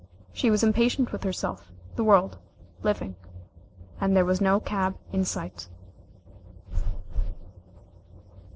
[0.33, 2.39] She was impatient with herself, the world,
[2.81, 3.15] living,
[3.99, 5.67] and there was no cab in sight.